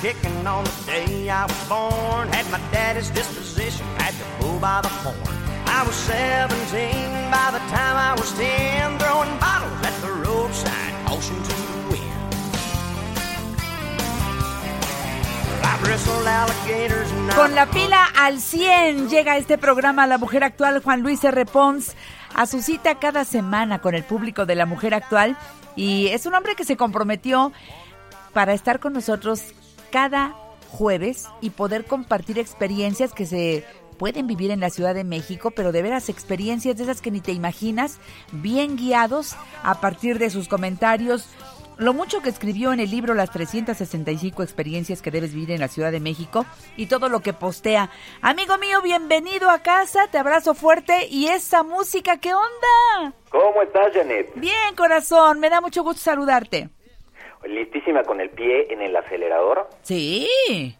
kicking 0.00 0.46
on 0.46 0.64
the 0.64 0.76
day 0.86 1.28
I 1.30 1.44
was 1.44 1.68
born. 1.68 2.28
Had 2.28 2.50
my 2.50 2.60
daddy's 2.72 3.10
disposition, 3.10 3.86
had 3.98 4.14
the 4.14 4.26
bull 4.38 4.58
by 4.58 4.80
the 4.82 4.88
horn. 5.02 5.36
I 5.66 5.84
was 5.86 5.96
17 6.08 7.30
by 7.30 7.50
the 7.52 7.62
time 7.70 7.96
I 7.96 8.14
was 8.16 8.32
10, 8.32 8.98
throwing 8.98 9.38
bottles 9.38 9.80
at 9.84 9.94
the 10.00 10.10
roadside, 10.24 10.94
to 11.06 11.54
the 11.54 11.90
wind. 11.90 12.18
Con 17.34 17.54
la 17.54 17.66
pila 17.66 18.04
al 18.16 18.40
100 18.40 19.08
llega 19.08 19.36
este 19.36 19.58
programa 19.58 20.06
La 20.06 20.18
Mujer 20.18 20.44
Actual 20.44 20.82
Juan 20.82 21.02
Luis 21.02 21.22
R. 21.22 21.46
Pons 21.46 21.94
a 22.34 22.46
su 22.46 22.60
cita 22.62 22.98
cada 22.98 23.24
semana 23.24 23.80
con 23.80 23.94
el 23.94 24.04
público 24.04 24.46
de 24.46 24.54
La 24.54 24.66
Mujer 24.66 24.94
Actual 24.94 25.36
y 25.76 26.08
es 26.08 26.26
un 26.26 26.34
hombre 26.34 26.56
que 26.56 26.64
se 26.64 26.76
comprometió 26.76 27.52
para 28.32 28.52
estar 28.54 28.80
con 28.80 28.92
nosotros 28.92 29.54
cada 29.90 30.34
jueves 30.70 31.28
y 31.40 31.50
poder 31.50 31.84
compartir 31.84 32.38
experiencias 32.38 33.12
que 33.12 33.26
se 33.26 33.64
pueden 33.98 34.26
vivir 34.26 34.50
en 34.50 34.60
la 34.60 34.70
Ciudad 34.70 34.94
de 34.94 35.04
México, 35.04 35.50
pero 35.50 35.72
de 35.72 35.82
veras 35.82 36.08
experiencias 36.08 36.76
de 36.76 36.84
esas 36.84 37.00
que 37.00 37.10
ni 37.10 37.20
te 37.20 37.32
imaginas, 37.32 37.98
bien 38.32 38.76
guiados 38.76 39.36
a 39.62 39.80
partir 39.80 40.18
de 40.18 40.30
sus 40.30 40.48
comentarios, 40.48 41.28
lo 41.78 41.94
mucho 41.94 42.22
que 42.22 42.28
escribió 42.28 42.72
en 42.72 42.80
el 42.80 42.90
libro 42.90 43.14
Las 43.14 43.30
365 43.30 44.42
experiencias 44.42 45.00
que 45.00 45.12
debes 45.12 45.32
vivir 45.32 45.52
en 45.52 45.60
la 45.60 45.68
Ciudad 45.68 45.92
de 45.92 46.00
México 46.00 46.44
y 46.76 46.86
todo 46.86 47.08
lo 47.08 47.20
que 47.20 47.32
postea. 47.32 47.90
Amigo 48.20 48.58
mío, 48.58 48.82
bienvenido 48.82 49.48
a 49.48 49.60
casa, 49.60 50.08
te 50.10 50.18
abrazo 50.18 50.54
fuerte 50.54 51.06
y 51.08 51.28
esa 51.28 51.62
música, 51.62 52.18
¿qué 52.18 52.34
onda? 52.34 53.14
¿Cómo 53.30 53.62
estás, 53.62 53.92
Janet? 53.94 54.32
Bien, 54.34 54.74
corazón, 54.76 55.38
me 55.38 55.50
da 55.50 55.60
mucho 55.60 55.84
gusto 55.84 56.00
saludarte. 56.00 56.68
¿Listísima 57.44 58.02
con 58.02 58.20
el 58.20 58.30
pie 58.30 58.66
en 58.72 58.82
el 58.82 58.94
acelerador? 58.96 59.68
Sí. 59.82 60.28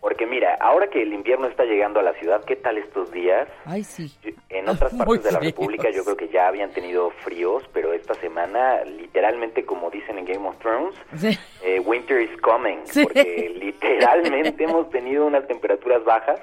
Porque 0.01 0.27
mira, 0.27 0.57
ahora 0.61 0.89
que 0.89 1.01
el 1.03 1.13
invierno 1.13 1.47
está 1.47 1.65
llegando 1.65 2.01
a 2.01 2.03
la 2.03 2.13
ciudad, 2.15 2.45
¿qué 2.45 2.57
tal 2.57 2.79
estos 2.79 3.11
días? 3.13 3.49
Ay, 3.65 3.85
sí. 3.85 4.13
En 4.49 4.69
otras 4.69 4.93
Muy 4.95 5.07
partes 5.07 5.25
de 5.25 5.33
la. 5.33 5.39
República 5.41 5.91
yo 5.91 6.05
creo 6.05 6.17
que 6.17 6.29
ya 6.29 6.49
habían 6.49 6.71
tenido 6.73 7.11
fríos, 7.25 7.63
pero 7.73 7.93
esta 7.93 8.15
semana, 8.15 8.85
literalmente 8.85 9.65
como 9.65 9.91
dicen 9.91 10.19
en 10.19 10.25
Game 10.25 10.49
of 10.49 10.59
Thrones, 10.59 10.95
Sí. 11.17 11.39
eh, 11.65 11.81
winter 11.81 12.21
is 12.21 12.41
coming, 12.41 12.79
Sí. 12.85 13.03
porque 13.05 13.53
literalmente 13.57 14.65
hemos 14.65 14.91
tenido 14.91 15.27
unas 15.27 15.47
temperaturas 15.47 16.05
bajas. 16.05 16.41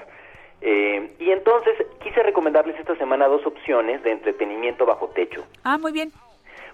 eh, 0.62 1.12
y 1.20 1.30
entonces 1.30 1.74
quise 2.02 2.24
recomendarles 2.24 2.80
esta 2.80 2.96
semana 2.98 3.28
dos 3.28 3.46
opciones 3.46 4.02
de 4.04 4.12
entretenimiento 4.12 4.86
bajo 4.86 5.08
techo. 5.10 5.46
Ah, 5.64 5.78
muy 5.78 5.92
bien. 5.92 6.12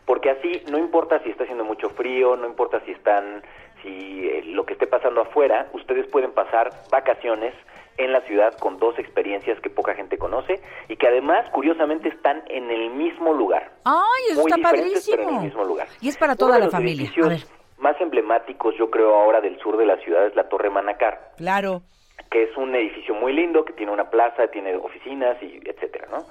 Porque 0.06 0.30
así 0.30 0.64
no 0.70 0.78
importa 0.78 1.22
si 1.24 1.30
está 1.30 1.44
haciendo 1.44 1.64
mucho 1.64 1.90
frío, 1.90 2.36
no 2.36 2.48
importa 2.48 2.82
si 2.86 2.92
están, 2.92 3.44
si 3.82 4.28
eh, 4.28 4.44
lo 4.46 4.66
que 4.66 4.74
esté 4.74 4.88
pasando 4.88 5.22
afuera, 5.22 5.68
ustedes 5.74 6.08
pueden 6.08 6.32
pasar 6.32 6.72
vacaciones 6.92 7.54
en 7.98 8.12
la 8.14 8.22
ciudad 8.22 8.58
con 8.60 8.78
dos 8.80 8.98
experiencias 8.98 9.60
que 9.60 9.70
poca 9.70 9.94
gente 9.94 10.18
conoce 10.18 10.62
y 10.88 10.96
que 10.96 11.08
además 11.08 11.50
curiosamente 11.52 12.10
están 12.10 12.44
en 12.48 12.72
el 12.72 12.90
mismo 12.92 13.34
lugar. 13.34 13.72
Ay, 13.84 14.32
eso 14.32 14.42
Muy 14.42 14.52
está 14.52 14.56
diferentes, 14.58 14.92
padrísimo. 14.92 15.18
pero 15.18 15.30
en 15.30 15.36
el 15.36 15.44
mismo 15.44 15.64
lugar. 15.66 15.88
Y 16.02 16.10
es 16.10 16.18
para 16.18 16.36
toda 16.36 16.58
la 16.58 16.70
familia. 16.70 17.10
A 17.24 17.28
ver, 17.28 17.42
más 17.78 18.00
emblemáticos, 18.00 18.76
yo 18.78 18.90
creo, 18.90 19.16
ahora 19.16 19.42
del 19.42 19.60
sur 19.60 19.78
de 19.78 19.86
la 19.86 19.98
ciudad 19.98 20.26
es 20.26 20.36
la 20.36 20.48
Torre 20.50 20.70
Manacar 20.70 21.32
claro. 21.38 21.82
que 22.30 22.44
es 22.44 22.56
un 22.58 22.74
edificio 22.76 23.14
muy 23.14 23.34
lindo, 23.34 23.66
que 23.66 23.74
tiene 23.74 23.92
una 23.92 24.10
plaza, 24.10 24.48
tiene 24.48 24.76
oficinas 24.76 25.38
y 25.42 25.60
etcétera, 25.66 26.08
¿no? 26.12 26.26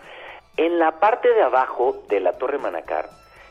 En 0.57 0.79
la 0.79 0.99
parte 0.99 1.33
de 1.33 1.43
abajo 1.43 2.05
de 2.09 2.21
la 2.21 2.39
Torre 2.39 2.59
Manacar 2.59 3.07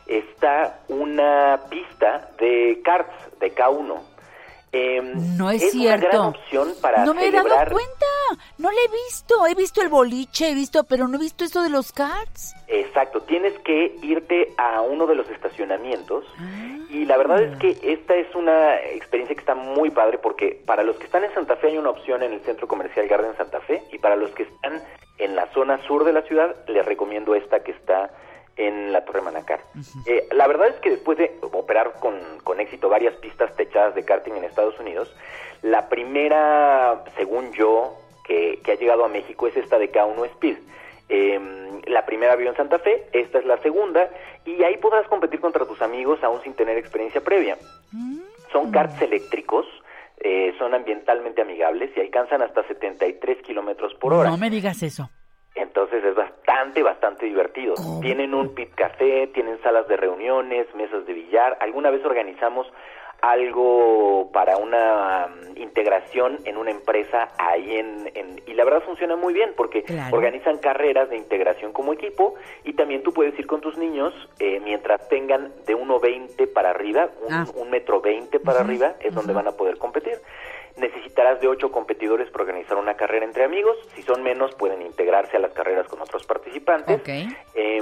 está 0.10 0.80
una 0.88 1.60
pista 1.70 2.30
de 2.40 2.82
karts 2.84 3.40
de 3.40 3.54
K1. 3.54 4.00
Em, 4.72 5.36
No 5.38 5.50
es, 5.50 5.64
es 5.64 5.72
cierto. 5.72 6.06
una 6.06 6.10
gran 6.18 6.26
opción 6.28 6.74
para 6.80 7.04
no 7.04 7.14
me 7.16 7.26
he 7.28 7.32
dado 7.32 7.48
cuenta. 7.50 8.06
No 8.60 8.70
le 8.70 8.78
he 8.78 9.06
visto. 9.08 9.48
He 9.48 9.56
visto 9.56 9.82
el 9.82 9.90
boliche, 9.90 10.50
he 10.52 10.54
visto, 10.54 10.84
pero 10.84 11.08
no 11.08 11.18
he 11.18 11.20
visto 11.20 11.44
eso 11.44 11.64
de 11.64 11.70
los 11.72 11.92
cards. 11.92 12.54
Exacto, 12.68 13.22
tienes 13.22 13.58
que 13.60 13.96
irte 14.04 14.54
a 14.58 14.82
uno 14.82 15.08
de 15.08 15.16
los 15.16 15.28
estacionamientos 15.30 16.24
Ah. 16.38 16.78
y 16.92 17.06
la 17.06 17.18
verdad 17.18 17.42
es 17.42 17.58
que 17.58 17.78
esta 17.82 18.16
es 18.16 18.34
una 18.36 18.76
experiencia 18.78 19.36
que 19.36 19.40
está 19.42 19.56
muy 19.56 19.90
padre 19.90 20.20
porque 20.20 20.62
para 20.68 20.84
los 20.84 20.98
que 20.98 21.06
están 21.06 21.24
en 21.24 21.34
Santa 21.34 21.56
Fe 21.56 21.68
hay 21.70 21.78
una 21.80 21.90
opción 21.90 22.22
en 22.22 22.34
el 22.34 22.42
Centro 22.42 22.68
Comercial 22.68 23.08
Garden 23.08 23.36
Santa 23.38 23.62
Fe 23.62 23.82
y 23.92 23.98
para 23.98 24.16
los 24.16 24.30
que 24.32 24.44
están 24.44 24.84
en 25.18 25.36
la 25.36 25.52
zona 25.54 25.82
sur 25.88 26.04
de 26.04 26.14
la 26.14 26.22
ciudad 26.22 26.56
les 26.68 26.86
recomiendo 26.86 27.34
esta 27.34 27.64
que 27.64 27.72
está 27.72 28.12
en 28.60 28.92
la 28.92 29.06
Torre 29.06 29.22
Manacar. 29.22 29.62
Eh, 30.06 30.28
la 30.32 30.46
verdad 30.46 30.68
es 30.68 30.76
que 30.82 30.90
después 30.92 31.18
de 31.18 31.38
operar 31.54 31.94
con, 32.00 32.20
con 32.44 32.60
éxito 32.60 32.90
varias 32.90 33.16
pistas 33.16 33.56
techadas 33.56 33.96
de 33.96 34.04
karting 34.04 34.34
en 34.34 34.44
Estados 34.44 34.78
Unidos, 34.80 35.16
la 35.62 35.88
primera, 35.88 37.04
según 37.16 37.54
yo, 37.54 37.96
que, 38.26 38.60
que 38.64 38.74
ha 38.74 38.76
llegado 38.76 39.06
a 39.06 39.08
México 39.08 39.48
es 39.48 39.56
esta 39.56 39.80
de 39.80 39.92
K1 39.92 40.26
Speed. 40.26 40.58
Eh, 41.08 41.40
la 41.88 42.06
primera 42.06 42.36
vio 42.36 42.50
en 42.50 42.58
Santa 42.58 42.80
Fe, 42.80 43.08
esta 43.14 43.40
es 43.40 43.46
la 43.46 43.58
segunda, 43.60 44.10
y 44.46 44.62
ahí 44.64 44.78
podrás 44.78 45.08
competir 45.08 45.40
contra 45.40 45.66
tus 45.66 45.82
amigos 45.82 46.22
aún 46.22 46.42
sin 46.44 46.54
tener 46.54 46.78
experiencia 46.78 47.22
previa. 47.22 47.58
Son 48.52 48.72
karts 48.72 49.02
eléctricos, 49.02 49.66
eh, 50.20 50.54
son 50.60 50.74
ambientalmente 50.74 51.42
amigables 51.42 51.92
y 51.96 52.02
alcanzan 52.02 52.42
hasta 52.42 52.68
73 52.68 53.42
kilómetros 53.42 53.94
por 53.96 54.14
hora. 54.14 54.30
No 54.30 54.38
me 54.38 54.50
digas 54.50 54.84
eso. 54.84 55.10
Entonces 55.60 56.04
es 56.04 56.16
bastante, 56.16 56.82
bastante 56.84 57.26
divertido. 57.26 57.74
Tienen 58.02 58.34
un 58.34 58.56
pit 58.56 58.74
café, 58.76 59.28
tienen 59.34 59.62
salas 59.62 59.88
de 59.88 59.98
reuniones, 59.98 60.74
mesas 60.76 61.06
de 61.06 61.14
billar. 61.14 61.58
Alguna 61.60 61.90
vez 61.92 62.04
organizamos 62.06 62.66
algo 63.22 64.30
para 64.32 64.56
una 64.58 65.28
mm, 65.28 65.58
integración 65.62 66.40
en 66.46 66.56
una 66.58 66.72
empresa 66.72 67.28
ahí 67.38 67.76
en, 67.78 68.10
en- 68.16 68.42
y 68.48 68.54
la 68.54 68.64
verdad 68.64 68.82
funciona 68.84 69.16
muy 69.18 69.34
bien 69.34 69.52
porque 69.58 69.84
Claro. 69.84 70.16
organizan 70.16 70.58
carreras 70.60 71.10
de 71.10 71.18
integración 71.18 71.74
como 71.74 71.92
equipo 71.94 72.36
y 72.64 72.74
también 72.74 73.04
tú 73.04 73.12
puedes 73.14 73.38
ir 73.38 73.46
con 73.46 73.60
tus 73.60 73.78
niños 73.78 74.14
eh, 74.40 74.62
mientras 74.64 75.08
tengan 75.10 75.52
de 75.66 75.76
1.20 75.76 76.52
para 76.54 76.70
arriba, 76.70 77.10
un, 77.28 77.34
Ah. 77.34 77.46
un 77.56 77.70
metro 77.70 78.00
20 78.02 78.40
para 78.40 78.62
arriba 78.62 78.94
es 79.02 79.14
donde 79.14 79.34
van 79.34 79.48
a 79.48 79.52
poder 79.52 79.78
competir. 79.78 80.14
Necesitarás 80.80 81.40
de 81.42 81.48
ocho 81.48 81.72
competidores 81.72 82.30
para 82.32 82.46
organizar 82.46 82.78
una 82.78 82.96
carrera 82.96 83.26
entre 83.26 83.44
amigos. 83.44 83.78
Si 83.96 84.02
son 84.04 84.24
menos, 84.24 84.56
pueden 84.56 84.82
integrarse 84.82 85.38
a 85.38 85.40
las 85.40 85.54
carreras 85.54 85.88
con 85.88 86.02
otros 86.02 86.26
participantes. 86.26 87.02
Eh, 87.54 87.82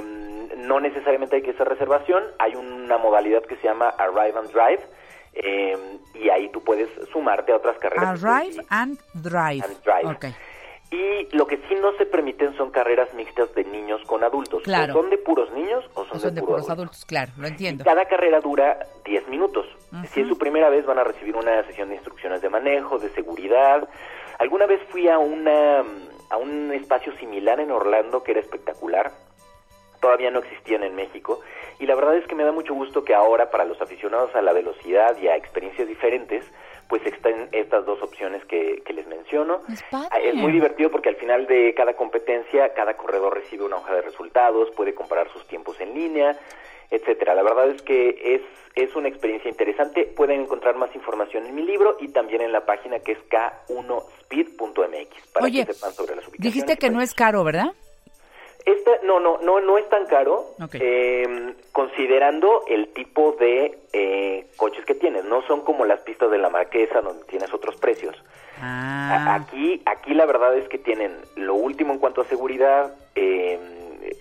no 0.56 0.80
necesariamente 0.80 1.36
hay 1.36 1.42
que 1.42 1.52
hacer 1.52 1.68
reservación. 1.68 2.24
Hay 2.38 2.54
una 2.56 2.98
modalidad 2.98 3.42
que 3.42 3.56
se 3.56 3.68
llama 3.68 3.88
Arrive 3.98 4.38
and 4.38 4.50
Drive. 4.50 4.82
eh, 5.34 5.76
y 6.14 6.30
ahí 6.30 6.48
tú 6.50 6.62
puedes 6.64 6.88
sumarte 7.12 7.52
a 7.52 7.56
otras 7.56 7.78
carreras. 7.78 8.24
Arrive 8.24 8.56
and 8.70 8.98
drive. 9.14 9.62
and 9.64 9.82
drive. 9.84 10.34
Y 10.90 11.36
lo 11.36 11.46
que 11.46 11.58
sí 11.68 11.74
no 11.74 11.92
se 11.98 12.06
permiten 12.06 12.56
son 12.56 12.70
carreras 12.70 13.12
mixtas 13.12 13.54
de 13.54 13.64
niños 13.64 14.00
con 14.06 14.24
adultos. 14.24 14.62
Claro. 14.62 14.94
O 14.94 15.02
son 15.02 15.10
de 15.10 15.18
puros 15.18 15.52
niños 15.52 15.84
o 15.94 16.04
son, 16.06 16.16
O 16.16 16.20
son 16.20 16.34
de 16.34 16.40
puro 16.40 16.52
puros 16.54 16.70
adulto. 16.70 16.82
adultos, 16.82 17.04
claro, 17.04 17.32
lo 17.36 17.46
entiendo. 17.46 17.84
Cada 17.84 18.06
carrera 18.06 18.40
dura 18.40 18.86
10 19.04 19.28
minutos. 19.28 19.66
Si 20.12 20.20
es 20.22 20.28
su 20.28 20.38
primera 20.38 20.70
vez 20.70 20.86
van 20.86 20.98
a 20.98 21.04
recibir 21.04 21.36
una 21.36 21.62
sesión 21.64 21.88
de 21.90 21.96
instrucciones 21.96 22.40
de 22.40 22.48
manejo, 22.48 22.98
de 22.98 23.10
seguridad. 23.10 23.86
Alguna 24.38 24.66
vez 24.66 24.80
fui 24.90 25.08
a 25.08 25.18
una 25.18 25.84
a 26.30 26.36
un 26.36 26.72
espacio 26.72 27.12
similar 27.18 27.58
en 27.60 27.70
Orlando 27.70 28.22
que 28.22 28.32
era 28.32 28.40
espectacular. 28.40 29.12
Todavía 30.00 30.30
no 30.30 30.38
existían 30.40 30.84
en 30.84 30.94
México 30.94 31.40
y 31.80 31.86
la 31.86 31.94
verdad 31.94 32.16
es 32.16 32.26
que 32.26 32.34
me 32.34 32.44
da 32.44 32.52
mucho 32.52 32.72
gusto 32.74 33.04
que 33.04 33.14
ahora 33.14 33.50
para 33.50 33.64
los 33.64 33.80
aficionados 33.82 34.34
a 34.34 34.42
la 34.42 34.52
velocidad 34.52 35.16
y 35.20 35.28
a 35.28 35.36
experiencias 35.36 35.88
diferentes, 35.88 36.44
pues 36.88 37.04
están 37.06 37.48
estas 37.52 37.84
dos 37.84 38.02
opciones 38.02 38.44
que, 38.46 38.82
que 38.84 38.92
les 38.92 39.06
menciono. 39.06 39.60
Es. 39.70 39.84
Ah, 39.92 40.08
Es 40.22 40.34
muy 40.34 40.52
divertido 40.52 40.90
porque 40.90 41.10
al 41.10 41.16
final 41.16 41.46
de 41.46 41.74
cada 41.74 41.94
competencia, 41.94 42.72
cada 42.74 42.96
corredor 42.96 43.34
recibe 43.34 43.64
una 43.64 43.76
hoja 43.76 43.94
de 43.94 44.02
resultados, 44.02 44.70
puede 44.72 44.94
comparar 44.94 45.30
sus 45.32 45.46
tiempos 45.46 45.78
en 45.80 45.94
línea, 45.94 46.38
etcétera. 46.90 47.34
La 47.34 47.42
verdad 47.42 47.68
es 47.70 47.82
que 47.82 48.34
es, 48.36 48.42
es 48.74 48.96
una 48.96 49.08
experiencia 49.08 49.50
interesante. 49.50 50.04
Pueden 50.04 50.40
encontrar 50.40 50.76
más 50.76 50.94
información 50.94 51.46
en 51.46 51.54
mi 51.54 51.62
libro 51.62 51.96
y 52.00 52.08
también 52.08 52.40
en 52.40 52.52
la 52.52 52.64
página 52.64 53.00
que 53.00 53.12
es 53.12 53.18
k1speed.mx 53.28 55.26
para 55.32 55.46
Oye, 55.46 55.66
que 55.66 55.74
sepan 55.74 55.92
sobre 55.92 56.16
las 56.16 56.26
ubicaciones. 56.26 56.54
dijiste 56.54 56.76
que 56.76 56.90
no 56.90 57.00
es 57.02 57.14
caro, 57.14 57.44
¿verdad? 57.44 57.72
Esta, 58.68 58.90
no, 59.04 59.18
no, 59.18 59.38
no, 59.38 59.60
no 59.60 59.78
es 59.78 59.88
tan 59.88 60.04
caro, 60.06 60.44
eh, 60.74 61.54
considerando 61.72 62.64
el 62.68 62.88
tipo 62.92 63.32
de 63.40 63.78
eh, 63.94 64.46
coches 64.56 64.84
que 64.84 64.94
tienes. 64.94 65.24
No 65.24 65.40
son 65.42 65.62
como 65.62 65.84
las 65.86 66.00
pistas 66.00 66.30
de 66.30 66.36
la 66.38 66.50
Marquesa, 66.50 67.00
donde 67.00 67.24
tienes 67.24 67.52
otros 67.54 67.76
precios. 67.76 68.14
Ah, 68.60 69.36
Aquí, 69.36 69.80
aquí 69.86 70.12
la 70.12 70.26
verdad 70.26 70.56
es 70.56 70.68
que 70.68 70.78
tienen 70.78 71.16
lo 71.36 71.54
último 71.54 71.92
en 71.94 71.98
cuanto 71.98 72.20
a 72.20 72.24
seguridad. 72.26 72.92
eh, 73.14 73.58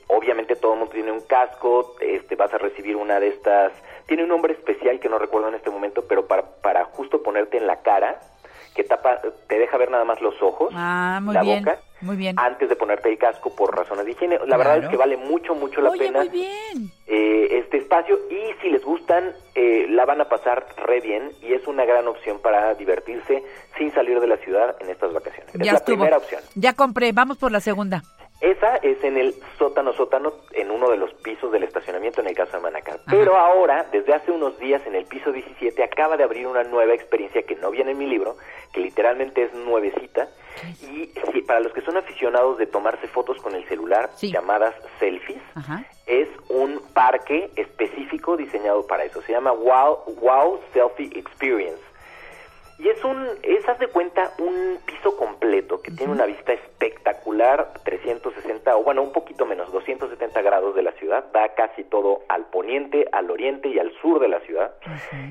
obviamente 0.08 0.56
todo 0.56 0.74
el 0.74 0.80
mundo 0.80 0.94
tiene 0.94 1.12
un 1.12 1.22
casco. 1.22 1.96
Este, 2.00 2.36
vas 2.36 2.54
a 2.54 2.58
recibir 2.58 2.96
una 2.96 3.20
de 3.20 3.28
estas. 3.30 3.74
Tiene 4.06 4.24
un 4.24 4.30
nombre 4.30 4.54
especial 4.54 5.00
que 5.02 5.10
no 5.10 5.20
recuerdo 5.20 5.50
en 5.50 5.56
este 5.56 5.70
momento, 5.70 6.06
pero 6.08 6.26
para, 6.28 6.44
para 6.62 6.86
justo 6.86 7.22
ponerte 7.22 7.58
en 7.58 7.68
la 7.68 7.82
cara, 7.82 8.20
que 8.78 8.84
tapa, 8.86 9.20
te 9.48 9.60
deja 9.60 9.76
ver 9.78 9.92
nada 9.92 10.06
más 10.06 10.22
los 10.22 10.42
ojos, 10.42 10.72
Ah, 10.74 11.20
muy 11.22 11.34
la 11.34 11.42
bien. 11.42 11.66
boca, 11.66 11.80
Muy 12.02 12.16
bien. 12.16 12.36
antes 12.40 12.70
de 12.70 12.76
ponerte 12.78 13.10
el 13.10 13.18
casco 13.18 13.54
por 13.56 13.76
razones 13.76 14.06
de 14.06 14.12
higiene. 14.12 14.40
La 14.46 14.56
verdad 14.56 14.78
es 14.84 14.88
que 14.90 14.96
vale 14.96 15.18
mucho, 15.18 15.56
mucho 15.56 15.82
la 15.82 15.90
Oye, 15.90 16.06
pena 16.06 16.20
muy 16.20 16.30
bien. 16.30 16.92
eh, 17.08 17.48
este 17.60 17.78
espacio 17.78 18.18
y 18.30 18.62
si 18.62 18.70
les 18.70 18.84
gustan, 18.86 19.34
eh, 19.56 19.88
la 19.90 20.06
van 20.06 20.22
a 20.22 20.30
pasar 20.30 20.66
re 20.78 21.02
bien 21.02 21.32
y 21.42 21.54
es 21.54 21.68
una 21.68 21.84
gran 21.86 22.08
opción 22.08 22.40
para 22.40 22.74
divertirse 22.76 23.44
sin 23.78 23.92
salir 23.94 24.20
de 24.20 24.28
la 24.28 24.38
ciudad 24.38 24.76
en 24.80 24.90
estas 24.92 25.12
vacaciones. 25.12 25.54
es 25.56 25.62
Ya 25.66 25.74
la 25.74 25.80
estuvo. 25.80 25.96
primera 25.98 26.18
opción. 26.18 26.42
Ya 26.56 26.74
compré. 26.74 27.12
Vamos 27.12 27.38
por 27.38 27.52
la 27.52 27.60
segunda. 27.60 28.04
Esa 28.40 28.76
es 28.78 29.04
en 29.04 29.18
el 29.18 29.34
sótano 29.58 29.94
sótano, 29.94 30.32
en 30.54 30.70
uno 30.70 30.90
de 30.92 30.98
los 30.98 31.12
pisos 31.16 31.52
del 31.52 31.64
estacionamiento 31.64 32.22
en 32.22 32.28
el 32.28 32.36
caso 32.36 32.58
de 32.58 32.64
Manacar. 32.64 33.00
Pero 33.10 33.36
ahora, 33.36 33.88
desde 33.92 34.14
hace 34.14 34.32
unos 34.32 34.60
días, 34.60 34.86
en 34.86 34.94
el 34.96 35.06
piso 35.06 35.32
17, 35.32 35.84
acaba 35.84 36.18
de 36.18 36.24
abrir 36.24 36.46
una 36.46 36.64
nueva 36.64 36.94
experiencia 36.94 37.42
que 37.44 37.56
no 37.56 37.72
viene 37.72 37.92
en 37.92 37.98
mi 37.98 38.06
libro, 38.06 38.38
que 38.74 38.82
literalmente 38.82 39.42
es 39.44 39.54
nuevecita. 39.54 40.28
Y 40.84 41.12
si- 41.34 41.42
para 41.42 41.62
los 41.62 41.74
que 41.74 41.82
son 41.82 41.98
aficionados 41.98 42.58
de 42.60 42.68
tomarse 42.68 43.08
fotos 43.08 43.42
con 43.42 43.56
el 43.56 43.68
celular, 43.68 44.10
Sí. 44.16 44.32
llamadas 44.32 44.76
selfies, 45.00 45.42
Ajá. 45.56 45.84
es 46.06 46.28
un 46.50 46.80
parque 46.94 47.50
específico 47.56 48.38
diseñado 48.38 48.86
para 48.86 49.04
eso. 49.06 49.22
Se 49.24 49.32
llama 49.32 49.52
Wow, 49.52 50.00
wow 50.22 50.60
Selfie 50.74 51.10
Experience. 51.18 51.82
Y 52.80 52.88
es 52.90 53.04
un, 53.04 53.28
es, 53.42 53.68
haz 53.68 53.80
de 53.80 53.88
cuenta, 53.88 54.32
un 54.38 54.78
piso 54.86 55.18
completo 55.18 55.82
que 55.82 55.92
tiene 55.92 56.14
una 56.14 56.26
vista 56.26 56.54
espectacular, 56.54 57.74
360, 57.84 58.78
o 58.78 58.84
bueno, 58.84 59.02
un 59.02 59.12
poquito 59.12 59.46
menos, 59.46 59.72
270 59.72 60.42
grados 60.42 60.76
de 60.76 60.84
la 60.84 60.92
ciudad, 60.94 61.26
da 61.34 61.56
casi 61.56 61.84
todo 61.84 62.22
al 62.30 62.46
poniente, 62.46 63.08
al 63.12 63.32
oriente 63.32 63.70
y 63.70 63.80
al 63.80 63.92
sur 64.02 64.20
de 64.20 64.28
la 64.28 64.40
ciudad. 64.42 64.74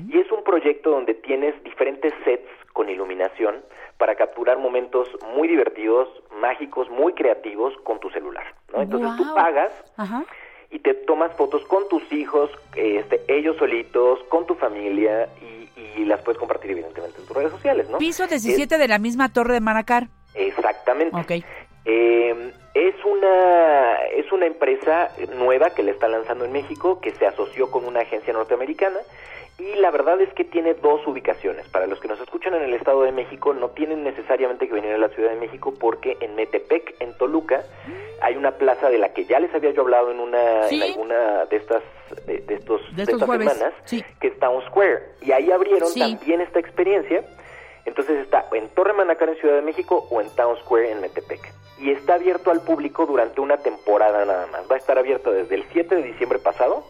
Y 0.09 0.19
es 0.19 0.31
un 0.31 0.43
proyecto 0.43 0.91
donde 0.91 1.13
tienes 1.13 1.61
diferentes 1.63 2.13
sets 2.25 2.49
con 2.73 2.89
iluminación 2.89 3.63
para 3.97 4.15
capturar 4.15 4.57
momentos 4.57 5.07
muy 5.33 5.47
divertidos, 5.47 6.09
mágicos, 6.39 6.89
muy 6.89 7.13
creativos 7.13 7.73
con 7.83 7.99
tu 7.99 8.09
celular. 8.09 8.45
¿no? 8.73 8.81
Entonces 8.81 9.09
tú 9.17 9.23
Guau. 9.23 9.35
pagas 9.35 9.71
Ajá. 9.97 10.23
Y 10.71 10.79
te 10.79 10.93
tomas 10.93 11.33
fotos 11.35 11.63
con 11.65 11.87
tus 11.87 12.11
hijos, 12.11 12.49
este, 12.75 13.23
ellos 13.27 13.55
solitos, 13.57 14.19
con 14.29 14.45
tu 14.45 14.55
familia 14.55 15.29
y, 15.41 16.01
y 16.01 16.05
las 16.05 16.21
puedes 16.21 16.39
compartir 16.39 16.71
evidentemente 16.71 17.19
en 17.19 17.25
tus 17.25 17.35
redes 17.35 17.51
sociales, 17.51 17.89
¿no? 17.89 17.97
Piso 17.97 18.27
17 18.27 18.77
de 18.77 18.87
la 18.87 18.99
misma 18.99 19.31
torre 19.31 19.53
de 19.53 19.61
Manacar. 19.61 20.07
Exactamente. 20.33 21.15
Ok. 21.15 21.43
Eh, 21.85 22.51
es 22.73 22.95
una 23.05 23.95
es 24.15 24.31
una 24.31 24.45
empresa 24.45 25.09
nueva 25.37 25.69
que 25.69 25.83
le 25.83 25.91
está 25.91 26.07
lanzando 26.07 26.45
en 26.45 26.51
México 26.51 26.99
que 26.99 27.11
se 27.11 27.25
asoció 27.25 27.71
con 27.71 27.85
una 27.85 28.01
agencia 28.01 28.33
norteamericana 28.33 28.99
y 29.59 29.75
la 29.79 29.89
verdad 29.91 30.21
es 30.21 30.31
que 30.33 30.43
tiene 30.43 30.75
dos 30.75 31.05
ubicaciones. 31.07 31.67
Para 31.69 31.87
los 31.87 31.99
que 31.99 32.07
nos 32.07 32.19
escuchan 32.19 32.53
en 32.53 32.61
el 32.63 32.73
Estado 32.75 33.01
de 33.03 33.11
México 33.11 33.53
no 33.53 33.69
tienen 33.69 34.03
necesariamente 34.03 34.67
que 34.67 34.73
venir 34.73 34.91
a 34.93 34.97
la 34.99 35.09
Ciudad 35.09 35.31
de 35.31 35.35
México 35.35 35.73
porque 35.79 36.15
en 36.19 36.35
Metepec, 36.35 36.95
en 36.99 37.17
Toluca, 37.17 37.63
hay 38.21 38.35
una 38.35 38.51
plaza 38.51 38.89
de 38.89 38.99
la 38.99 39.13
que 39.13 39.25
ya 39.25 39.39
les 39.39 39.53
había 39.55 39.71
yo 39.71 39.81
hablado 39.81 40.11
en 40.11 40.19
una 40.19 40.63
Sí. 40.67 40.75
en 40.75 40.83
alguna 40.83 41.45
de 41.45 41.55
estas 41.57 41.81
de, 42.25 42.39
de 42.39 42.53
estos 42.55 42.81
De 42.95 43.03
estos 43.03 43.21
estas 43.21 43.37
semanas 43.39 43.73
sí. 43.85 44.03
que 44.21 44.27
es 44.27 44.39
Town 44.39 44.61
Square 44.67 44.99
y 45.21 45.31
ahí 45.31 45.51
abrieron 45.51 45.89
Sí. 45.89 45.99
también 45.99 46.41
esta 46.41 46.59
experiencia. 46.59 47.23
Entonces 47.85 48.17
está 48.19 48.45
en 48.53 48.67
Torre 48.69 48.93
Manacar 48.93 49.29
en 49.29 49.37
Ciudad 49.37 49.55
de 49.55 49.61
México 49.61 50.07
o 50.11 50.21
en 50.21 50.29
Town 50.35 50.55
Square 50.57 50.91
en 50.91 51.01
Metepec. 51.01 51.39
Y 51.79 51.91
está 51.91 52.15
abierto 52.15 52.51
al 52.51 52.61
público 52.61 53.05
durante 53.05 53.39
una 53.41 53.57
temporada 53.57 54.25
nada 54.25 54.45
más. 54.47 54.69
Va 54.69 54.75
a 54.75 54.77
estar 54.77 54.97
abierto 54.97 55.31
desde 55.31 55.55
el 55.55 55.63
7 55.71 55.95
de 55.95 56.03
diciembre 56.03 56.37
pasado 56.39 56.83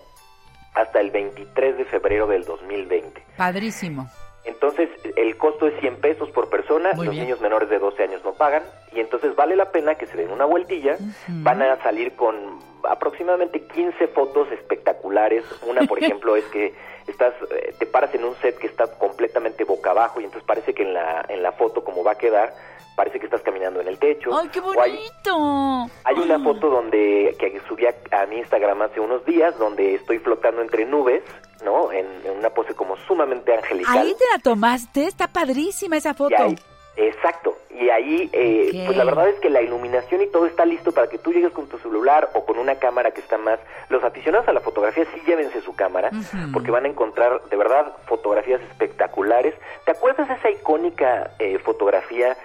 hasta 0.81 0.99
el 0.99 1.11
23 1.11 1.77
de 1.77 1.85
febrero 1.85 2.27
del 2.27 2.43
2020. 2.43 3.23
Padrísimo. 3.35 4.09
Entonces 4.47 4.89
el 5.15 5.37
costo 5.37 5.67
es 5.67 5.79
100 5.79 5.97
pesos 5.97 6.29
por 6.31 6.49
persona, 6.49 6.93
Muy 6.93 7.05
los 7.05 7.13
bien. 7.13 7.25
niños 7.25 7.41
menores 7.41 7.69
de 7.69 7.77
12 7.79 8.03
años 8.03 8.21
no 8.23 8.33
pagan 8.33 8.63
y 8.93 8.99
entonces 8.99 9.35
vale 9.35 9.55
la 9.55 9.71
pena 9.71 9.95
que 9.95 10.07
se 10.07 10.17
den 10.17 10.31
una 10.31 10.45
vueltilla. 10.45 10.97
Van 11.27 11.61
a 11.61 11.75
salir 11.83 12.15
con 12.15 12.59
aproximadamente 12.83 13.61
15 13.67 14.07
fotos 14.07 14.51
espectaculares. 14.51 15.43
Una, 15.67 15.81
por 15.83 15.99
ejemplo, 16.03 16.35
es 16.35 16.45
que 16.45 16.73
estás 17.07 17.33
eh, 17.51 17.73
te 17.77 17.85
paras 17.85 18.13
en 18.15 18.23
un 18.23 18.35
set 18.35 18.57
que 18.57 18.67
está 18.67 18.87
completamente 18.97 19.63
boca 19.63 19.91
abajo 19.91 20.19
y 20.21 20.23
entonces 20.25 20.45
parece 20.47 20.73
que 20.73 20.83
en 20.83 20.93
la 20.93 21.25
en 21.29 21.43
la 21.43 21.51
foto 21.51 21.83
como 21.83 22.03
va 22.03 22.13
a 22.13 22.17
quedar 22.17 22.53
parece 22.95 23.19
que 23.19 23.25
estás 23.25 23.41
caminando 23.43 23.79
en 23.79 23.87
el 23.89 23.99
techo. 23.99 24.31
¡Ay, 24.35 24.49
qué 24.51 24.59
hay- 24.59 24.91
bonito! 24.91 25.91
hay 26.03 26.15
una 26.15 26.39
foto 26.39 26.69
donde 26.69 27.35
que 27.37 27.59
subí 27.67 27.85
a, 27.85 27.93
a 28.11 28.25
mi 28.25 28.37
Instagram 28.37 28.81
hace 28.81 28.99
unos 28.99 29.23
días 29.25 29.55
donde 29.59 29.93
estoy 29.95 30.17
flotando 30.19 30.61
entre 30.63 30.83
nubes, 30.85 31.21
¿no? 31.63 31.91
En, 31.91 32.05
en 32.25 32.37
una 32.37 32.49
pose 32.49 32.73
como 32.73 32.95
sumamente 33.07 33.53
angelical. 33.53 33.97
Ahí 33.97 34.13
te 34.17 34.25
la 34.35 34.41
tomaste. 34.41 35.05
Está 35.05 35.27
padrísima 35.27 35.97
esa 35.97 36.11
Y 36.11 36.13
foto. 36.13 36.35
ahí- 36.37 36.57
exacto. 36.95 37.57
Y 37.69 37.89
ahí, 37.91 38.27
eh, 38.33 38.83
pues 38.87 38.97
la 38.97 39.03
verdad 39.03 39.29
es 39.29 39.39
que 39.39 39.51
la 39.51 39.61
iluminación 39.61 40.21
y 40.23 40.27
todo 40.27 40.47
está 40.47 40.65
listo 40.65 40.91
para 40.91 41.07
que 41.07 41.19
tú 41.19 41.31
llegues 41.31 41.51
con 41.51 41.67
tu 41.67 41.77
celular 41.77 42.29
o 42.33 42.43
con 42.43 42.57
una 42.57 42.75
cámara 42.75 43.11
que 43.11 43.21
está 43.21 43.37
más. 43.37 43.59
Los 43.89 44.03
aficionados 44.03 44.47
a 44.47 44.53
la 44.53 44.61
fotografía 44.61 45.05
sí 45.13 45.21
llévense 45.27 45.61
su 45.61 45.75
cámara, 45.75 46.09
porque 46.53 46.71
van 46.71 46.85
a 46.85 46.87
encontrar 46.87 47.43
de 47.51 47.55
verdad 47.55 47.93
fotografías 48.07 48.61
espectaculares. 48.71 49.53
¿Te 49.85 49.91
acuerdas 49.91 50.27
esa 50.27 50.49
icónica 50.49 51.31
eh, 51.37 51.59
fotografía 51.59 52.35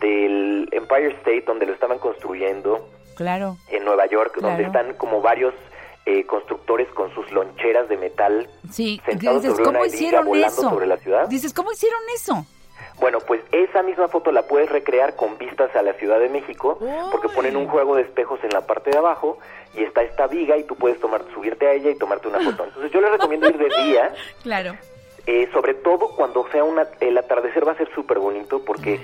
del 0.00 0.68
Empire 0.72 1.08
State 1.18 1.44
donde 1.46 1.64
lo 1.66 1.72
estaban 1.72 1.98
construyendo? 1.98 2.86
Claro. 3.14 3.56
en 3.68 3.84
Nueva 3.84 4.06
York, 4.06 4.38
donde 4.40 4.62
están 4.64 4.94
como 4.94 5.20
varios 5.20 5.54
eh, 6.06 6.24
constructores 6.26 6.88
con 6.90 7.12
sus 7.14 7.30
loncheras 7.32 7.88
de 7.88 7.96
metal 7.96 8.48
Sí. 8.70 9.00
sentados 9.06 9.42
Dices, 9.42 9.56
sobre 9.56 9.64
¿cómo 9.66 9.78
una 9.78 9.86
hicieron 9.88 10.36
eso? 10.36 10.62
sobre 10.62 10.86
la 10.86 10.96
ciudad. 10.96 11.28
Dices, 11.28 11.52
¿cómo 11.54 11.70
hicieron 11.72 12.00
eso? 12.14 12.44
Bueno, 13.00 13.18
pues 13.20 13.40
esa 13.52 13.82
misma 13.82 14.08
foto 14.08 14.30
la 14.32 14.42
puedes 14.42 14.68
recrear 14.70 15.16
con 15.16 15.38
vistas 15.38 15.74
a 15.74 15.82
la 15.82 15.92
Ciudad 15.94 16.20
de 16.20 16.28
México, 16.28 16.78
porque 17.10 17.28
ponen 17.28 17.56
un 17.56 17.66
juego 17.66 17.96
de 17.96 18.02
espejos 18.02 18.38
en 18.44 18.50
la 18.50 18.66
parte 18.66 18.90
de 18.90 18.98
abajo 18.98 19.38
y 19.74 19.82
está 19.82 20.02
esta 20.02 20.26
viga 20.26 20.56
y 20.56 20.64
tú 20.64 20.76
puedes 20.76 21.00
tomar, 21.00 21.22
subirte 21.34 21.66
a 21.66 21.72
ella 21.72 21.90
y 21.90 21.94
tomarte 21.96 22.28
una 22.28 22.40
foto. 22.40 22.64
Entonces 22.64 22.92
yo 22.92 23.00
les 23.00 23.10
recomiendo 23.10 23.48
ir 23.48 23.56
de 23.58 23.68
día, 23.84 24.12
Claro. 24.42 24.76
eh, 25.26 25.48
sobre 25.52 25.74
todo 25.74 26.10
cuando 26.16 26.46
sea 26.52 26.64
una, 26.64 26.86
el 27.00 27.16
atardecer 27.18 27.66
va 27.66 27.72
a 27.72 27.76
ser 27.76 27.88
súper 27.94 28.18
bonito 28.18 28.64
porque 28.64 29.00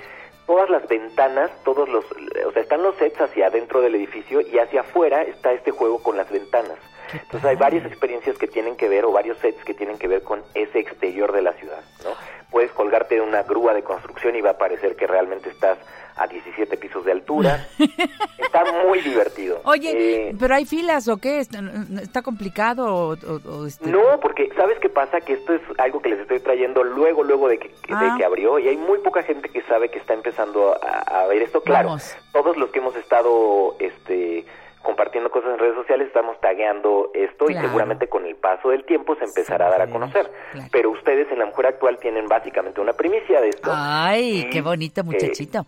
todas 0.49 0.67
las 0.71 0.87
ventanas, 0.87 1.51
todos 1.63 1.87
los, 1.89 2.03
o 2.47 2.51
sea, 2.51 2.63
están 2.63 2.81
los 2.81 2.95
sets 2.95 3.21
hacia 3.21 3.45
adentro 3.45 3.81
del 3.81 3.93
edificio 3.93 4.41
y 4.41 4.57
hacia 4.57 4.81
afuera 4.81 5.21
está 5.21 5.53
este 5.53 5.69
juego 5.69 6.01
con 6.01 6.17
las 6.17 6.27
ventanas. 6.31 6.79
Entonces 7.13 7.45
hay 7.45 7.55
varias 7.55 7.85
experiencias 7.85 8.37
que 8.37 8.47
tienen 8.47 8.75
que 8.75 8.87
ver 8.89 9.05
o 9.05 9.11
varios 9.11 9.37
sets 9.39 9.63
que 9.63 9.73
tienen 9.73 9.97
que 9.97 10.07
ver 10.07 10.23
con 10.23 10.43
ese 10.53 10.79
exterior 10.79 11.31
de 11.31 11.41
la 11.41 11.53
ciudad, 11.53 11.81
¿no? 12.03 12.11
Puedes 12.51 12.71
colgarte 12.71 13.15
de 13.15 13.21
una 13.21 13.43
grúa 13.43 13.73
de 13.75 13.83
construcción 13.83 14.35
y 14.35 14.41
va 14.41 14.51
a 14.51 14.57
parecer 14.57 14.95
que 14.95 15.05
realmente 15.05 15.49
estás 15.49 15.77
a 16.15 16.25
17 16.27 16.75
pisos 16.77 17.05
de 17.05 17.11
altura. 17.11 17.67
Está 18.37 18.63
muy 18.85 18.99
divertido. 19.01 19.61
Oye, 19.65 20.29
Eh, 20.29 20.35
¿pero 20.39 20.55
hay 20.55 20.65
filas 20.65 21.07
o 21.07 21.17
qué? 21.17 21.39
¿Está, 21.39 21.59
está 22.01 22.21
complicado 22.23 22.87
o, 22.87 23.11
o- 23.13 23.57
o 23.59 23.65
este- 23.67 23.89
No, 23.91 24.19
porque 24.19 24.49
¿sabes 24.55 24.79
qué 24.79 24.89
pasa? 24.89 25.21
Que 25.21 25.33
esto 25.33 25.53
es 25.53 25.61
algo 25.77 26.01
que 26.01 26.09
les 26.09 26.19
estoy 26.21 26.39
trayendo 26.39 26.83
luego, 26.83 27.23
luego 27.23 27.47
de 27.47 27.59
que, 27.59 27.67
de 27.67 27.73
Ah. 27.91 28.15
que 28.17 28.25
abrió 28.25 28.57
y 28.57 28.67
hay 28.67 28.77
muy 28.77 28.97
poca 28.99 29.21
gente 29.21 29.49
que 29.49 29.61
sabe 29.63 29.89
que 29.89 29.99
está 29.99 30.13
empezando 30.15 30.75
a, 30.83 31.21
a 31.21 31.27
ver 31.27 31.43
esto. 31.43 31.61
Claro, 31.61 31.89
Vamos. 31.89 32.15
todos 32.33 32.57
los 32.57 32.71
que 32.71 32.79
hemos 32.79 32.95
estado 32.95 33.75
este, 33.79 34.45
compartiendo 34.83 35.29
cosas 35.31 35.51
en 35.53 35.59
redes 35.59 35.75
sociales 35.75 36.07
estamos 36.07 36.39
tagueando 36.41 37.11
esto 37.13 37.45
Claro. 37.45 37.65
y 37.65 37.67
seguramente 37.67 38.07
con 38.07 38.25
el 38.25 38.35
paso 38.35 38.69
del 38.69 38.85
tiempo 38.85 39.15
se 39.15 39.25
empezará 39.25 39.67
a 39.67 39.69
dar 39.71 39.81
a 39.81 39.85
Sí, 39.87 39.91
conocer. 39.91 40.31
claro. 40.51 40.67
Pero 40.71 40.91
ustedes 40.91 41.31
en 41.31 41.39
la 41.39 41.45
mujer 41.45 41.67
actual 41.67 41.97
tienen 41.99 42.27
básicamente 42.27 42.79
una 42.81 42.93
primicia 42.93 43.41
de 43.41 43.49
esto. 43.49 43.71
Ay, 43.73 44.41
Y, 44.41 44.49
qué 44.49 44.61
bonito 44.61 45.01
eh, 45.01 45.03
muchachito. 45.03 45.65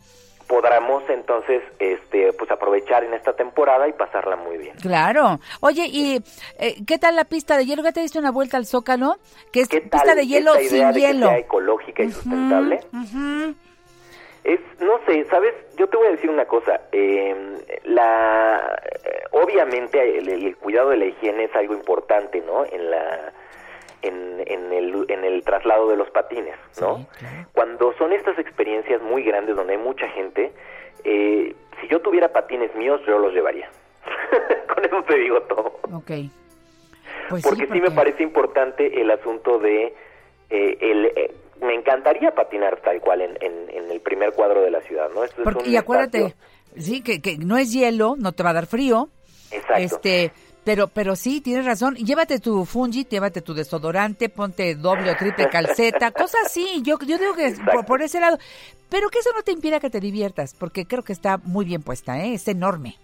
podremos 0.47 1.03
entonces 1.09 1.61
este 1.79 2.33
pues 2.33 2.51
aprovechar 2.51 3.03
en 3.05 3.13
esta 3.13 3.33
temporada 3.33 3.87
y 3.87 3.93
pasarla 3.93 4.35
muy 4.35 4.57
bien. 4.57 4.75
Claro. 4.81 5.39
Oye, 5.61 5.85
¿y 5.87 6.21
eh, 6.59 6.75
qué 6.85 6.97
tal 6.97 7.15
la 7.15 7.23
pista 7.25 7.57
de 7.57 7.65
hielo? 7.65 7.83
¿Ya 7.83 7.91
te 7.93 8.01
diste 8.01 8.19
una 8.19 8.31
vuelta 8.31 8.57
al 8.57 8.65
Zócalo? 8.65 9.15
Que 9.53 9.61
es 9.61 9.69
¿Qué 9.69 9.79
pista 9.81 10.03
tal 10.03 10.15
de 10.17 10.27
hielo 10.27 10.53
sin 10.55 10.91
de 10.93 10.99
hielo. 10.99 11.27
Que 11.27 11.33
sea 11.33 11.37
ecológica 11.37 12.03
y 12.03 12.11
sustentable? 12.11 12.79
Ujú. 12.91 13.55
Es, 14.43 14.59
no 14.79 14.99
sé, 15.05 15.23
sabes, 15.25 15.53
yo 15.77 15.87
te 15.87 15.97
voy 15.97 16.07
a 16.07 16.11
decir 16.11 16.29
una 16.29 16.45
cosa. 16.45 16.81
eh, 16.91 17.35
la, 17.83 18.79
eh, 19.03 19.23
obviamente 19.31 20.17
el, 20.17 20.27
el 20.29 20.57
cuidado 20.57 20.89
de 20.89 20.97
la 20.97 21.05
higiene 21.05 21.43
es 21.45 21.55
algo 21.55 21.73
importante, 21.75 22.41
¿no? 22.41 22.65
En 22.65 22.89
la, 22.89 23.33
en, 24.01 24.43
en 24.47 24.73
el, 24.73 25.05
en 25.09 25.23
el 25.23 25.43
traslado 25.43 25.89
de 25.89 25.95
los 25.97 26.09
patines, 26.09 26.55
¿no? 26.79 26.97
Sí, 26.97 27.07
claro. 27.19 27.47
Cuando 27.53 27.93
son 27.97 28.13
estas 28.13 28.37
experiencias 28.39 29.01
muy 29.01 29.23
grandes 29.23 29.55
donde 29.55 29.73
hay 29.73 29.79
mucha 29.79 30.07
gente, 30.09 30.51
eh, 31.03 31.55
si 31.79 31.87
yo 31.87 31.99
tuviera 32.01 32.29
patines 32.33 32.73
míos, 32.75 32.99
yo 33.05 33.19
los 33.19 33.33
llevaría. 33.33 33.69
Con 34.73 34.83
eso 34.85 35.03
te 35.03 35.17
digo 35.17 35.41
todo. 35.43 35.79
Ok. 35.93 36.11
Pues 37.29 37.43
porque 37.43 37.65
sí, 37.65 37.71
me 37.73 37.81
porque- 37.81 37.95
parece 37.95 38.23
importante 38.23 39.01
el 39.01 39.11
asunto 39.11 39.59
de 39.59 39.93
eh, 40.51 40.77
el 40.81 41.05
eh, 41.15 41.33
me 41.61 41.73
encantaría 41.75 42.33
patinar 42.35 42.79
tal 42.81 42.99
cual 43.01 43.21
en, 43.21 43.37
en, 43.41 43.69
en 43.69 43.91
el 43.91 43.99
primer 44.01 44.33
cuadro 44.33 44.61
de 44.61 44.71
la 44.71 44.81
ciudad, 44.81 45.09
¿no? 45.13 45.23
Esto 45.23 45.41
es 45.41 45.55
un 45.55 45.65
y 45.71 45.75
acuérdate, 45.77 46.17
espacio- 46.27 46.81
sí, 46.81 47.01
que, 47.01 47.21
que 47.21 47.37
no 47.37 47.57
es 47.57 47.71
hielo, 47.71 48.15
no 48.17 48.31
te 48.31 48.43
va 48.43 48.49
a 48.51 48.53
dar 48.53 48.65
frío. 48.67 49.09
Exacto. 49.51 49.75
Este, 49.77 50.31
Pero, 50.63 50.87
pero 50.87 51.15
sí, 51.15 51.41
tienes 51.41 51.65
razón. 51.65 51.95
Llévate 51.95 52.39
tu 52.39 52.65
fungi, 52.65 53.03
llévate 53.05 53.41
tu 53.41 53.53
desodorante, 53.55 54.29
ponte 54.29 54.75
doble 54.75 55.09
o 55.11 55.15
triple 55.15 55.49
calceta, 55.51 56.11
cosas 56.11 56.45
así. 56.45 56.81
Yo, 56.83 56.97
yo 56.99 57.17
digo 57.17 57.33
que 57.33 57.53
por, 57.71 57.85
por, 57.85 58.01
ese 58.01 58.19
lado. 58.19 58.37
Pero 58.89 59.09
que 59.09 59.19
eso 59.19 59.31
no 59.35 59.41
te 59.41 59.51
impida 59.51 59.79
que 59.79 59.89
te 59.89 59.99
diviertas, 59.99 60.53
porque 60.53 60.85
creo 60.85 61.03
que 61.03 61.13
está 61.13 61.37
muy 61.37 61.65
bien 61.65 61.81
puesta, 61.81 62.19
¿eh? 62.23 62.33
Es 62.35 62.47
enorme. 62.47 62.97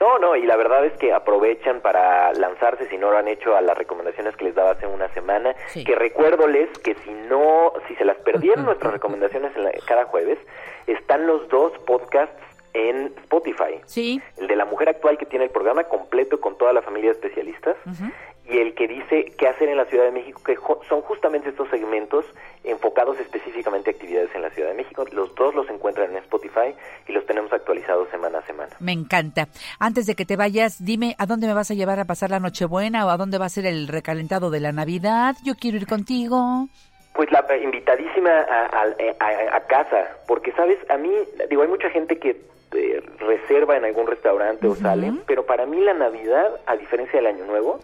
No, 0.00 0.18
no, 0.18 0.36
y 0.36 0.42
la 0.46 0.56
verdad 0.56 0.84
es 0.84 0.92
que 0.94 1.12
aprovechan 1.12 1.80
para 1.80 2.32
lanzarse, 2.32 2.88
si 2.88 2.96
no 2.96 3.10
lo 3.10 3.18
han 3.18 3.26
hecho, 3.26 3.56
a 3.56 3.60
las 3.60 3.76
recomendaciones 3.76 4.36
que 4.36 4.44
les 4.44 4.54
daba 4.54 4.72
hace 4.72 4.86
una 4.86 5.08
semana. 5.12 5.54
Sí. 5.68 5.84
Que 5.84 5.96
recuérdoles 5.96 6.68
que 6.78 6.94
si 6.94 7.10
no, 7.10 7.72
si 7.88 7.96
se 7.96 8.04
las 8.04 8.16
perdieron 8.18 8.64
nuestras 8.64 8.92
recomendaciones 8.92 9.56
en 9.56 9.64
la, 9.64 9.72
cada 9.86 10.04
jueves, 10.04 10.38
están 10.86 11.26
los 11.26 11.48
dos 11.48 11.72
podcasts 11.80 12.40
en 12.74 13.12
Spotify. 13.22 13.80
Sí. 13.86 14.22
El 14.36 14.46
de 14.46 14.54
la 14.54 14.64
mujer 14.64 14.88
actual 14.88 15.18
que 15.18 15.26
tiene 15.26 15.46
el 15.46 15.50
programa 15.50 15.84
completo 15.84 16.40
con 16.40 16.56
toda 16.56 16.72
la 16.72 16.82
familia 16.82 17.10
de 17.10 17.14
especialistas 17.14 17.76
uh 17.86 17.90
-huh. 17.90 18.12
Y 18.48 18.58
el 18.58 18.74
que 18.74 18.88
dice 18.88 19.32
qué 19.36 19.46
hacer 19.46 19.68
en 19.68 19.76
la 19.76 19.84
Ciudad 19.84 20.04
de 20.04 20.12
México, 20.12 20.40
que 20.42 20.56
son 20.88 21.02
justamente 21.02 21.50
estos 21.50 21.68
segmentos 21.68 22.24
enfocados 22.64 23.18
específicamente 23.20 23.90
a 23.90 23.92
actividades 23.92 24.34
en 24.34 24.42
la 24.42 24.50
Ciudad 24.50 24.70
de 24.70 24.74
México. 24.74 25.04
Los 25.12 25.34
dos 25.34 25.54
los 25.54 25.68
encuentran 25.68 26.10
en 26.10 26.16
Spotify 26.18 26.74
y 27.06 27.12
los 27.12 27.26
tenemos 27.26 27.52
actualizados 27.52 28.08
semana 28.08 28.38
a 28.38 28.46
semana. 28.46 28.74
Me 28.80 28.92
encanta. 28.92 29.48
Antes 29.78 30.06
de 30.06 30.14
que 30.14 30.24
te 30.24 30.36
vayas, 30.36 30.82
dime 30.82 31.14
a 31.18 31.26
dónde 31.26 31.46
me 31.46 31.54
vas 31.54 31.70
a 31.70 31.74
llevar 31.74 32.00
a 32.00 32.06
pasar 32.06 32.30
la 32.30 32.40
Nochebuena 32.40 33.06
o 33.06 33.10
a 33.10 33.16
dónde 33.18 33.38
va 33.38 33.46
a 33.46 33.50
ser 33.50 33.66
el 33.66 33.86
recalentado 33.86 34.50
de 34.50 34.60
la 34.60 34.72
Navidad. 34.72 35.36
Yo 35.44 35.54
quiero 35.54 35.76
ir 35.76 35.86
contigo. 35.86 36.68
Pues 37.14 37.30
la 37.32 37.44
invitadísima 37.62 38.30
a, 38.30 38.64
a, 38.64 38.82
a, 39.20 39.56
a 39.56 39.60
casa, 39.66 40.08
porque 40.26 40.52
sabes, 40.52 40.78
a 40.88 40.96
mí, 40.96 41.10
digo, 41.50 41.62
hay 41.62 41.68
mucha 41.68 41.90
gente 41.90 42.18
que 42.18 42.40
eh, 42.72 43.02
reserva 43.18 43.76
en 43.76 43.84
algún 43.84 44.06
restaurante 44.06 44.66
uh 44.66 44.70
-huh. 44.70 44.72
o 44.72 44.76
sale, 44.76 45.12
pero 45.26 45.44
para 45.44 45.66
mí 45.66 45.80
la 45.80 45.94
Navidad, 45.94 46.60
a 46.66 46.76
diferencia 46.76 47.18
del 47.18 47.26
Año 47.26 47.44
Nuevo, 47.44 47.80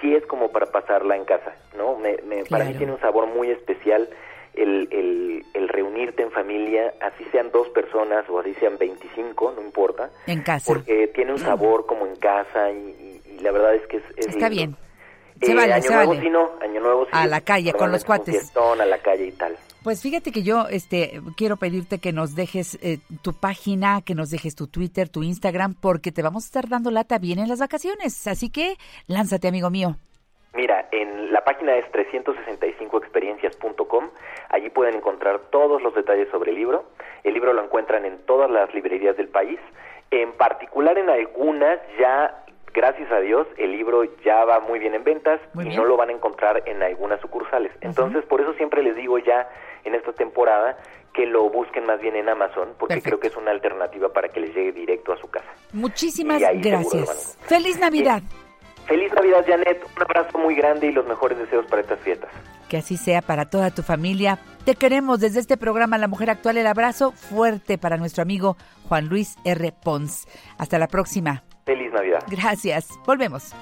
sí 0.00 0.14
es 0.14 0.24
como 0.26 0.50
para 0.50 0.66
pasarla 0.66 1.16
en 1.16 1.24
casa, 1.24 1.54
¿no? 1.76 1.96
Me, 1.96 2.16
me, 2.26 2.42
claro. 2.42 2.46
Para 2.50 2.64
mí 2.64 2.74
tiene 2.74 2.92
un 2.92 3.00
sabor 3.00 3.26
muy 3.26 3.50
especial 3.50 4.08
el, 4.54 4.88
el, 4.90 5.44
el, 5.54 5.68
reunirte 5.68 6.22
en 6.22 6.30
familia, 6.30 6.92
así 7.00 7.24
sean 7.32 7.50
dos 7.52 7.68
personas 7.70 8.28
o 8.28 8.38
así 8.38 8.54
sean 8.54 8.76
25, 8.78 9.52
no 9.56 9.62
importa. 9.62 10.10
En 10.26 10.42
casa. 10.42 10.72
Porque 10.72 11.08
tiene 11.08 11.32
un 11.32 11.38
sabor 11.38 11.86
como 11.86 12.06
en 12.06 12.16
casa 12.16 12.70
y, 12.70 13.20
y, 13.26 13.34
y 13.34 13.38
la 13.38 13.50
verdad 13.50 13.74
es 13.74 13.86
que 13.86 13.96
es, 13.98 14.04
es 14.16 14.26
Está 14.28 14.48
lindo. 14.48 14.76
bien. 14.76 14.91
Se 15.42 15.54
vale, 15.54 15.72
año 15.74 15.82
se 15.82 15.94
nuevo 15.94 16.08
vale. 16.10 16.22
sí 16.22 16.30
no, 16.30 16.50
año 16.60 16.80
nuevo 16.80 17.04
sí. 17.04 17.10
A 17.12 17.26
la 17.26 17.40
calle, 17.40 17.72
con 17.72 17.90
los 17.90 18.04
cuates. 18.04 18.34
Fiestón, 18.34 18.80
a 18.80 18.86
la 18.86 18.98
calle 18.98 19.26
y 19.26 19.32
tal. 19.32 19.56
Pues 19.82 20.00
fíjate 20.00 20.30
que 20.30 20.44
yo 20.44 20.68
este 20.70 21.20
quiero 21.36 21.56
pedirte 21.56 21.98
que 21.98 22.12
nos 22.12 22.36
dejes 22.36 22.78
eh, 22.82 22.98
tu 23.22 23.32
página, 23.32 24.00
que 24.06 24.14
nos 24.14 24.30
dejes 24.30 24.54
tu 24.54 24.68
Twitter, 24.68 25.08
tu 25.08 25.24
Instagram, 25.24 25.74
porque 25.74 26.12
te 26.12 26.22
vamos 26.22 26.44
a 26.44 26.46
estar 26.46 26.68
dando 26.68 26.92
lata 26.92 27.18
bien 27.18 27.40
en 27.40 27.48
las 27.48 27.58
vacaciones. 27.58 28.28
Así 28.28 28.48
que 28.48 28.76
lánzate, 29.08 29.48
amigo 29.48 29.70
mío. 29.70 29.96
Mira, 30.54 30.86
en 30.92 31.32
la 31.32 31.42
página 31.42 31.74
es 31.76 31.90
365experiencias.com. 31.92 34.10
Allí 34.50 34.68
pueden 34.70 34.96
encontrar 34.96 35.40
todos 35.50 35.82
los 35.82 35.94
detalles 35.94 36.28
sobre 36.30 36.50
el 36.50 36.58
libro. 36.58 36.84
El 37.24 37.34
libro 37.34 37.52
lo 37.52 37.64
encuentran 37.64 38.04
en 38.04 38.18
todas 38.26 38.50
las 38.50 38.72
librerías 38.74 39.16
del 39.16 39.28
país. 39.28 39.58
En 40.10 40.32
particular 40.34 40.98
en 40.98 41.08
algunas 41.08 41.78
ya 41.98 42.44
gracias 42.72 43.10
a 43.12 43.20
Dios, 43.20 43.46
el 43.56 43.72
libro 43.72 44.04
ya 44.24 44.44
va 44.44 44.60
muy 44.60 44.78
bien 44.78 44.94
en 44.94 45.04
ventas 45.04 45.40
muy 45.54 45.64
y 45.64 45.68
bien. 45.68 45.80
no 45.80 45.86
lo 45.86 45.96
van 45.96 46.08
a 46.08 46.12
encontrar 46.12 46.62
en 46.66 46.82
algunas 46.82 47.20
sucursales. 47.20 47.72
Entonces, 47.80 48.24
por 48.24 48.40
eso 48.40 48.52
siempre 48.54 48.82
les 48.82 48.96
digo 48.96 49.18
ya 49.18 49.48
en 49.84 49.94
esta 49.94 50.12
temporada 50.12 50.78
que 51.12 51.26
lo 51.26 51.50
busquen 51.50 51.84
más 51.86 52.00
bien 52.00 52.16
en 52.16 52.28
Amazon, 52.28 52.70
porque 52.78 52.94
Perfecto. 52.94 53.18
creo 53.18 53.20
que 53.20 53.28
es 53.28 53.36
una 53.36 53.50
alternativa 53.50 54.08
para 54.12 54.28
que 54.28 54.40
les 54.40 54.54
llegue 54.54 54.72
directo 54.72 55.12
a 55.12 55.16
su 55.18 55.28
casa. 55.30 55.46
Muchísimas 55.72 56.40
gracias. 56.40 57.36
Feliz 57.42 57.78
Navidad. 57.78 58.22
Eh, 58.22 58.86
feliz 58.86 59.12
Navidad, 59.12 59.44
Janet. 59.46 59.84
Un 59.96 60.02
abrazo 60.02 60.38
muy 60.38 60.54
grande 60.54 60.86
y 60.86 60.92
los 60.92 61.06
mejores 61.06 61.38
deseos 61.38 61.66
para 61.66 61.82
estas 61.82 62.00
fiestas. 62.00 62.30
Que 62.68 62.78
así 62.78 62.96
sea 62.96 63.20
para 63.20 63.50
toda 63.50 63.70
tu 63.70 63.82
familia. 63.82 64.38
Te 64.64 64.74
queremos 64.74 65.20
desde 65.20 65.40
este 65.40 65.58
programa 65.58 65.98
La 65.98 66.08
Mujer 66.08 66.30
Actual. 66.30 66.56
El 66.56 66.66
abrazo 66.66 67.12
fuerte 67.12 67.76
para 67.76 67.98
nuestro 67.98 68.22
amigo 68.22 68.56
Juan 68.88 69.08
Luis 69.08 69.36
R. 69.44 69.72
Pons. 69.84 70.26
Hasta 70.56 70.78
la 70.78 70.86
próxima. 70.86 71.42
Feliz 71.64 71.92
Navidad. 71.92 72.24
Gracias. 72.28 72.88
Volvemos. 73.06 73.54